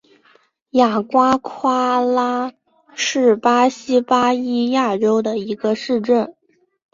[0.71, 2.53] 雅瓜夸拉
[2.95, 6.35] 是巴西巴伊亚州的一个市镇。